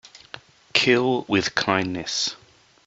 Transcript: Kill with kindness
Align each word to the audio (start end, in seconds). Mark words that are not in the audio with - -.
Kill 0.73 1.25
with 1.27 1.53
kindness 1.53 2.35